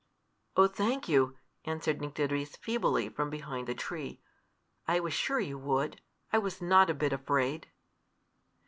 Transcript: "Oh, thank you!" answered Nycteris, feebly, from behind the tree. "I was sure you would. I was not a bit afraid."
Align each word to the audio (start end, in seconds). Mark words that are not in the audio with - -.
"Oh, 0.57 0.65
thank 0.65 1.07
you!" 1.07 1.37
answered 1.63 2.01
Nycteris, 2.01 2.55
feebly, 2.55 3.07
from 3.07 3.29
behind 3.29 3.67
the 3.67 3.75
tree. 3.75 4.19
"I 4.87 4.99
was 4.99 5.13
sure 5.13 5.39
you 5.39 5.59
would. 5.59 6.01
I 6.33 6.39
was 6.39 6.59
not 6.59 6.89
a 6.89 6.95
bit 6.95 7.13
afraid." 7.13 7.67